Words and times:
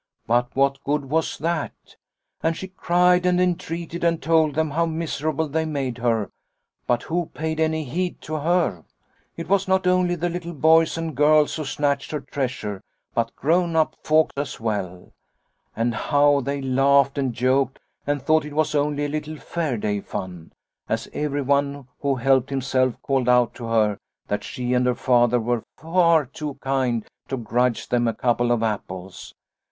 But 0.25 0.55
what 0.55 0.83
good 0.83 1.05
was 1.11 1.37
that? 1.37 1.95
And 2.41 2.57
she 2.57 2.69
cried 2.69 3.23
and 3.23 3.39
entreated 3.39 4.03
and 4.03 4.19
told 4.19 4.55
them 4.55 4.71
how 4.71 4.87
miserable 4.87 5.47
they 5.47 5.63
made 5.63 5.99
her, 5.99 6.31
but 6.87 7.03
who 7.03 7.27
paid 7.35 7.59
any 7.59 7.83
heed 7.83 8.19
to 8.21 8.39
her? 8.39 8.83
It 9.37 9.47
was 9.47 9.67
not 9.67 9.85
only 9.85 10.15
the 10.15 10.27
little 10.29 10.55
boys 10.55 10.97
and 10.97 11.15
girls 11.15 11.55
who 11.55 11.65
snatched 11.65 12.09
her 12.09 12.19
treasure, 12.19 12.81
but 13.13 13.35
grown 13.35 13.75
up 13.75 13.95
folk 14.03 14.31
as 14.35 14.59
well. 14.59 15.11
And 15.75 15.93
how 15.93 16.39
78 16.39 16.39
Liliecrona's 16.39 16.43
Home 16.43 16.43
they 16.75 16.81
laughed 16.83 17.17
and 17.19 17.33
joked 17.35 17.79
and 18.07 18.21
thought 18.23 18.45
it 18.45 18.55
was 18.55 18.73
only 18.73 19.05
a 19.05 19.09
little 19.09 19.37
fair 19.37 19.77
day 19.77 19.99
fun, 20.01 20.51
as 20.89 21.09
everyone 21.13 21.87
who 21.99 22.15
helped 22.15 22.49
himself 22.49 22.99
called 23.03 23.29
out 23.29 23.53
to 23.53 23.65
her 23.65 23.99
that 24.29 24.43
she 24.43 24.73
and 24.73 24.87
her 24.87 24.95
Father 24.95 25.39
were 25.39 25.61
far 25.77 26.25
too 26.25 26.55
kind 26.55 27.05
to 27.27 27.37
grudge 27.37 27.89
them 27.89 28.07
a 28.07 28.15
couple 28.15 28.51
of 28.51 28.63
apples. 28.63 29.35